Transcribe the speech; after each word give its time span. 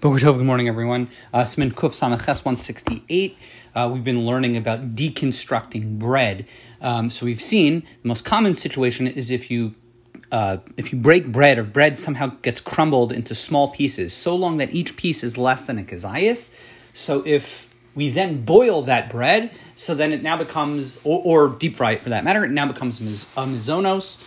Boker 0.00 0.18
Tov, 0.18 0.38
good 0.38 0.46
morning, 0.46 0.66
everyone. 0.66 1.10
Uh, 1.30 1.42
Siman 1.42 1.74
Kuf 1.74 1.90
Samaches 1.90 2.42
168. 2.42 3.36
Uh, 3.74 3.90
we've 3.92 4.02
been 4.02 4.24
learning 4.24 4.56
about 4.56 4.94
deconstructing 4.94 5.98
bread. 5.98 6.46
Um, 6.80 7.10
so 7.10 7.26
we've 7.26 7.40
seen 7.40 7.80
the 8.00 8.08
most 8.08 8.24
common 8.24 8.54
situation 8.54 9.06
is 9.06 9.30
if 9.30 9.50
you 9.50 9.74
uh, 10.32 10.56
if 10.78 10.90
you 10.90 10.98
break 10.98 11.30
bread 11.30 11.58
or 11.58 11.64
bread 11.64 12.00
somehow 12.00 12.28
gets 12.40 12.62
crumbled 12.62 13.12
into 13.12 13.34
small 13.34 13.68
pieces, 13.68 14.14
so 14.14 14.34
long 14.34 14.56
that 14.56 14.72
each 14.72 14.96
piece 14.96 15.22
is 15.22 15.36
less 15.36 15.64
than 15.66 15.78
a 15.78 15.82
kezias. 15.82 16.56
So 16.94 17.22
if 17.26 17.68
we 17.94 18.08
then 18.08 18.42
boil 18.46 18.80
that 18.80 19.10
bread, 19.10 19.50
so 19.76 19.94
then 19.94 20.14
it 20.14 20.22
now 20.22 20.38
becomes, 20.38 20.98
or, 21.04 21.20
or 21.22 21.48
deep 21.50 21.76
fry 21.76 21.92
it 21.92 22.00
for 22.00 22.08
that 22.08 22.24
matter, 22.24 22.42
it 22.42 22.52
now 22.52 22.64
becomes 22.64 23.02
a 23.02 23.44
mizonos. 23.44 24.24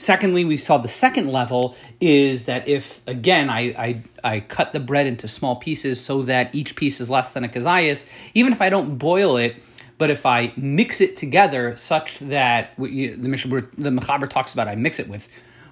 Secondly, 0.00 0.44
we 0.44 0.56
saw 0.56 0.78
the 0.78 0.86
second 0.86 1.26
level 1.26 1.76
is 2.00 2.44
that 2.44 2.68
if, 2.68 3.00
again, 3.08 3.50
I, 3.50 3.60
I, 3.76 4.02
I 4.22 4.40
cut 4.40 4.72
the 4.72 4.78
bread 4.78 5.08
into 5.08 5.26
small 5.26 5.56
pieces 5.56 6.00
so 6.00 6.22
that 6.22 6.54
each 6.54 6.76
piece 6.76 7.00
is 7.00 7.10
less 7.10 7.32
than 7.32 7.42
a 7.42 7.48
kazayas, 7.48 8.08
even 8.32 8.52
if 8.52 8.62
I 8.62 8.70
don't 8.70 8.96
boil 8.96 9.36
it, 9.36 9.56
but 9.98 10.08
if 10.08 10.24
I 10.24 10.52
mix 10.56 11.00
it 11.00 11.16
together 11.16 11.74
such 11.74 12.20
that 12.20 12.76
the 12.78 13.16
Mishnah, 13.16 13.62
the 13.76 13.90
Mechaber 13.90 14.30
talks 14.30 14.54
about, 14.54 14.68
I 14.68 14.76
mix 14.76 15.00
it 15.00 15.08
with, 15.08 15.28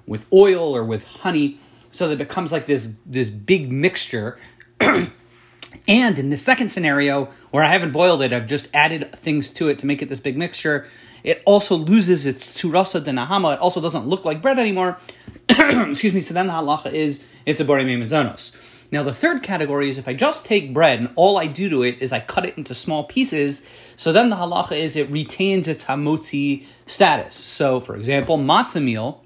with 0.09 0.27
oil 0.33 0.75
or 0.75 0.83
with 0.83 1.07
honey, 1.07 1.61
so 1.93 2.09
that 2.09 2.15
it 2.15 2.19
becomes 2.19 2.51
like 2.51 2.67
this, 2.67 2.95
this 3.07 3.31
big 3.31 3.71
mixture. 3.71 4.39
and 4.81 6.19
in 6.19 6.31
the 6.31 6.37
second 6.37 6.71
scenario, 6.71 7.27
where 7.53 7.63
I 7.63 7.69
haven't 7.69 7.93
boiled 7.93 8.23
it, 8.23 8.33
I've 8.33 8.49
just 8.49 8.69
added 8.75 9.13
things 9.13 9.51
to 9.51 9.69
it 9.69 9.79
to 9.79 9.87
make 9.87 10.03
it 10.03 10.09
this 10.09 10.19
big 10.19 10.37
mixture 10.37 10.89
it 11.27 11.43
also 11.45 11.75
loses 11.77 12.25
its 12.25 12.47
tsurasa 12.47 13.03
de 13.03 13.11
nahama. 13.11 13.55
It 13.55 13.61
also 13.61 13.81
doesn't 13.81 14.07
look 14.07 14.25
like 14.25 14.41
bread 14.41 14.61
anymore. 14.61 14.97
Excuse 15.49 16.15
me. 16.15 16.21
So 16.21 16.33
then 16.33 16.47
the 16.47 16.53
halacha 16.53 16.93
is 16.93 17.25
it's 17.45 17.61
a 17.61 17.65
borei 17.65 17.85
mezonos. 17.85 18.57
Now 18.93 19.03
the 19.03 19.13
third 19.13 19.43
category 19.43 19.89
is 19.89 19.99
if 19.99 20.07
I 20.07 20.15
just 20.15 20.47
take 20.47 20.73
bread 20.73 21.01
and 21.01 21.11
all 21.17 21.37
I 21.37 21.49
do 21.49 21.69
to 21.69 21.83
it 21.83 22.01
is 22.01 22.13
I 22.13 22.21
cut 22.21 22.47
it 22.47 22.57
into 22.57 22.75
small 22.75 23.03
pieces. 23.03 23.67
So 23.97 24.13
then 24.13 24.31
the 24.31 24.37
halacha 24.37 24.79
is 24.79 24.95
it 24.95 25.11
retains 25.11 25.67
its 25.67 25.87
hamotzi 25.87 26.65
status. 26.87 27.35
So 27.35 27.81
for 27.81 27.97
example, 27.97 28.39
matzah 28.39 28.83
meal. 28.83 29.25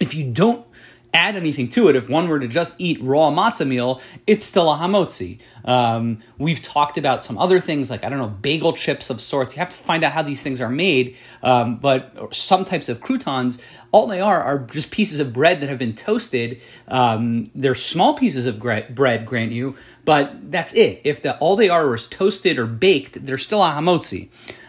If 0.00 0.14
you 0.14 0.24
don't 0.24 0.66
add 1.14 1.36
anything 1.36 1.68
to 1.68 1.88
it. 1.88 1.96
If 1.96 2.08
one 2.08 2.28
were 2.28 2.40
to 2.40 2.48
just 2.48 2.74
eat 2.76 3.00
raw 3.00 3.30
matzah 3.30 3.66
meal, 3.66 4.02
it's 4.26 4.44
still 4.44 4.70
a 4.70 4.76
hamotzi. 4.76 5.38
Um, 5.64 6.18
we've 6.36 6.60
talked 6.60 6.98
about 6.98 7.22
some 7.22 7.38
other 7.38 7.60
things 7.60 7.90
like 7.90 8.04
I 8.04 8.08
don't 8.08 8.18
know 8.18 8.28
bagel 8.28 8.74
chips 8.74 9.08
of 9.08 9.20
sorts. 9.20 9.54
You 9.54 9.60
have 9.60 9.70
to 9.70 9.76
find 9.76 10.04
out 10.04 10.12
how 10.12 10.22
these 10.22 10.42
things 10.42 10.60
are 10.60 10.68
made. 10.68 11.16
Um, 11.42 11.76
but 11.76 12.34
some 12.34 12.64
types 12.64 12.88
of 12.88 13.00
croutons, 13.00 13.62
all 13.92 14.06
they 14.06 14.20
are 14.20 14.42
are 14.42 14.58
just 14.58 14.90
pieces 14.90 15.20
of 15.20 15.32
bread 15.32 15.60
that 15.60 15.68
have 15.68 15.78
been 15.78 15.94
toasted. 15.94 16.60
Um, 16.88 17.46
they're 17.54 17.76
small 17.76 18.14
pieces 18.14 18.44
of 18.44 18.58
bread, 18.58 18.94
grant 19.24 19.52
you, 19.52 19.76
but 20.04 20.50
that's 20.50 20.74
it. 20.74 21.00
If 21.04 21.22
the, 21.22 21.38
all 21.38 21.54
they 21.54 21.68
are 21.68 21.94
is 21.94 22.08
toasted 22.08 22.58
or 22.58 22.66
baked, 22.66 23.24
they're 23.24 23.38
still 23.38 23.62
a 23.62 23.70
hamotzi. 23.70 24.28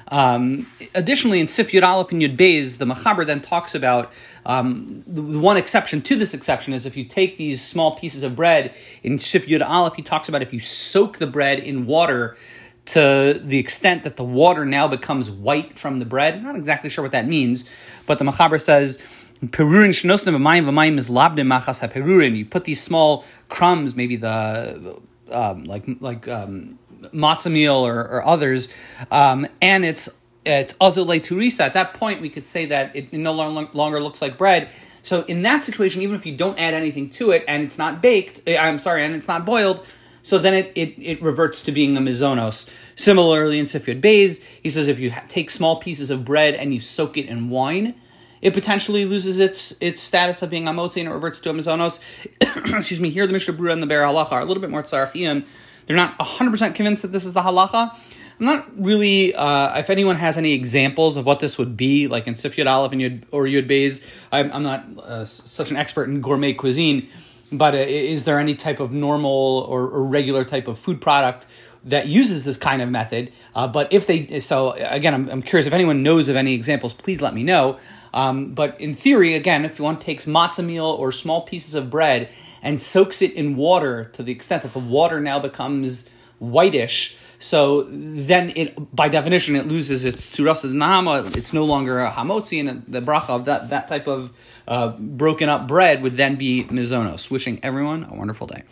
Um, 0.09 0.67
additionally, 0.93 1.39
in 1.39 1.47
Sif 1.47 1.71
Yud 1.71 1.83
Aleph 1.83 2.11
and 2.11 2.21
Yud 2.21 2.37
Beis, 2.37 2.77
the 2.77 2.85
Machaber 2.85 3.25
then 3.25 3.41
talks 3.41 3.73
about 3.73 4.11
um, 4.45 5.03
the, 5.07 5.21
the, 5.21 5.39
one 5.39 5.57
exception 5.57 6.01
to 6.03 6.15
this 6.15 6.33
exception 6.33 6.73
is 6.73 6.85
if 6.85 6.95
you 6.95 7.03
take 7.03 7.37
these 7.37 7.63
small 7.63 7.95
pieces 7.95 8.21
of 8.21 8.35
bread 8.35 8.73
in 9.01 9.17
Sif 9.17 9.47
Yud 9.47 9.67
Aleph, 9.67 9.95
he 9.95 10.03
talks 10.03 10.29
about 10.29 10.43
if 10.43 10.53
you 10.53 10.59
soak 10.59 11.17
the 11.17 11.25
bread 11.25 11.59
in 11.59 11.87
water 11.87 12.37
to 12.85 13.41
the 13.43 13.57
extent 13.57 14.03
that 14.03 14.15
the 14.15 14.23
water 14.23 14.63
now 14.63 14.87
becomes 14.87 15.31
white 15.31 15.75
from 15.75 15.97
the 15.97 16.05
bread. 16.05 16.35
I'm 16.35 16.43
not 16.43 16.55
exactly 16.55 16.91
sure 16.91 17.03
what 17.03 17.13
that 17.13 17.27
means, 17.27 17.69
but 18.05 18.19
the 18.19 18.25
Machaber 18.25 18.61
says. 18.61 19.01
Perurin 19.43 19.89
shenosnim 19.89 20.35
b'mayim 20.37 20.97
is 20.97 21.09
labdim 21.09 21.45
machas 21.45 21.81
ha 21.81 22.35
You 22.35 22.45
put 22.45 22.63
these 22.63 22.81
small 22.81 23.25
crumbs, 23.49 23.93
maybe 23.93 24.15
the 24.15 24.97
um, 25.31 25.65
like 25.65 25.83
like 25.99 26.27
um, 26.27 26.79
matzah 27.13 27.51
meal 27.51 27.75
or, 27.75 27.99
or 27.99 28.25
others, 28.25 28.69
um, 29.11 29.47
and 29.61 29.85
it's 29.85 30.09
it's 30.45 30.73
azule 30.75 31.19
turisa. 31.19 31.61
At 31.61 31.73
that 31.73 31.95
point, 31.95 32.21
we 32.21 32.29
could 32.29 32.45
say 32.45 32.65
that 32.67 32.95
it 32.95 33.13
no 33.13 33.33
longer 33.33 33.99
looks 33.99 34.21
like 34.21 34.37
bread. 34.37 34.69
So 35.01 35.21
in 35.23 35.43
that 35.43 35.63
situation, 35.63 36.01
even 36.01 36.15
if 36.15 36.25
you 36.25 36.35
don't 36.35 36.59
add 36.59 36.73
anything 36.73 37.09
to 37.11 37.31
it 37.31 37.43
and 37.47 37.63
it's 37.63 37.77
not 37.77 38.01
baked, 38.01 38.41
eh, 38.47 38.57
I'm 38.57 38.79
sorry, 38.79 39.05
and 39.05 39.13
it's 39.13 39.27
not 39.27 39.45
boiled, 39.45 39.85
so 40.23 40.39
then 40.39 40.55
it, 40.55 40.71
it, 40.73 40.95
it 40.97 41.21
reverts 41.21 41.61
to 41.63 41.71
being 41.71 41.95
a 41.95 41.99
mizonos. 41.99 42.73
Similarly, 42.95 43.59
in 43.59 43.67
Sif 43.67 43.85
Beis, 43.85 44.43
he 44.63 44.71
says 44.71 44.87
if 44.87 44.97
you 44.97 45.11
ha- 45.11 45.23
take 45.27 45.51
small 45.51 45.75
pieces 45.75 46.09
of 46.09 46.25
bread 46.25 46.55
and 46.55 46.73
you 46.73 46.79
soak 46.79 47.17
it 47.17 47.27
in 47.27 47.49
wine, 47.49 47.93
it 48.41 48.55
potentially 48.55 49.05
loses 49.05 49.39
its 49.39 49.77
its 49.81 50.01
status 50.01 50.41
of 50.41 50.49
being 50.49 50.67
a 50.67 50.71
motzi 50.71 51.01
and 51.01 51.09
it 51.09 51.13
reverts 51.13 51.39
to 51.41 51.51
a 51.51 51.53
mizonos. 51.53 52.03
Excuse 52.77 52.99
me. 52.99 53.11
Here, 53.11 53.27
the 53.27 53.33
Mishnah 53.33 53.53
Berurah 53.53 53.73
and 53.73 53.83
the 53.83 53.87
Biur 53.87 54.03
Halacha 54.03 54.31
are 54.31 54.41
a 54.41 54.45
little 54.45 54.61
bit 54.61 54.71
more 54.71 54.81
tzarachiyim 54.81 55.45
they're 55.85 55.95
not 55.95 56.17
100% 56.17 56.75
convinced 56.75 57.01
that 57.03 57.11
this 57.11 57.25
is 57.25 57.33
the 57.33 57.41
halacha. 57.41 57.95
I'm 58.39 58.45
not 58.45 58.83
really, 58.83 59.33
uh, 59.33 59.77
if 59.79 59.89
anyone 59.89 60.17
has 60.17 60.37
any 60.37 60.53
examples 60.53 61.15
of 61.15 61.25
what 61.25 61.39
this 61.39 61.57
would 61.57 61.77
be, 61.77 62.07
like 62.07 62.27
in 62.27 62.35
Sif 62.35 62.57
Yud 62.57 62.69
Aleph 62.69 62.91
and 62.91 63.01
Yud, 63.01 63.23
or 63.31 63.45
Yud 63.45 63.67
Beis, 63.67 64.05
I'm, 64.31 64.51
I'm 64.51 64.63
not 64.63 64.85
uh, 64.99 65.25
such 65.25 65.71
an 65.71 65.77
expert 65.77 66.09
in 66.09 66.19
gourmet 66.19 66.53
cuisine, 66.53 67.07
but 67.51 67.73
uh, 67.73 67.77
is 67.77 68.25
there 68.25 68.39
any 68.39 68.55
type 68.55 68.81
of 68.81 68.93
normal 68.93 69.65
or, 69.69 69.87
or, 69.87 70.03
regular 70.03 70.43
type 70.43 70.67
of 70.67 70.77
food 70.77 70.99
product 70.99 71.45
that 71.85 72.07
uses 72.07 72.43
this 72.43 72.57
kind 72.57 72.81
of 72.81 72.89
method? 72.89 73.31
Uh, 73.55 73.67
but 73.67 73.93
if 73.93 74.05
they, 74.05 74.41
so 74.41 74.71
again, 74.71 75.13
I'm, 75.13 75.29
I'm, 75.29 75.41
curious 75.41 75.65
if 75.65 75.73
anyone 75.73 76.03
knows 76.03 76.27
of 76.27 76.35
any 76.35 76.53
examples, 76.53 76.93
please 76.93 77.21
let 77.21 77.33
me 77.33 77.43
know. 77.43 77.79
Um, 78.13 78.53
but 78.53 78.79
in 78.81 78.93
theory, 78.93 79.35
again, 79.35 79.63
if 79.63 79.79
one 79.79 79.97
takes 79.97 80.25
matzah 80.25 80.65
meal 80.65 80.85
or 80.85 81.13
small 81.13 81.41
pieces 81.41 81.75
of 81.75 81.89
bread 81.89 82.29
and 82.65 82.81
soaks 82.81 83.21
it 83.21 83.31
in 83.33 83.55
water 83.55 84.05
to 84.13 84.23
the 84.23 84.31
extent 84.33 84.63
that 84.63 84.73
the 84.73 84.79
water 84.79 85.21
now 85.21 85.39
becomes 85.39 86.09
whitish. 86.39 87.15
So 87.37 87.83
then, 87.89 88.51
it 88.55 88.95
by 88.95 89.07
definition, 89.07 89.55
it 89.55 89.67
loses 89.67 90.03
its 90.03 90.35
surasa 90.35 90.71
nahama. 90.71 91.37
It's 91.37 91.53
no 91.53 91.63
longer 91.63 91.99
a 92.01 92.09
hamotzi, 92.09 92.59
and 92.59 92.83
the 92.87 93.01
bracha 93.01 93.29
of 93.29 93.45
that 93.45 93.69
that 93.69 93.87
type 93.87 94.07
of 94.07 94.33
uh, 94.67 94.97
broken 94.97 95.47
up 95.47 95.67
bread 95.67 96.01
would 96.01 96.15
then 96.17 96.35
be 96.35 96.63
mizonos. 96.65 97.29
Wishing 97.29 97.59
everyone 97.61 98.05
a 98.05 98.15
wonderful 98.15 98.47
day. 98.47 98.63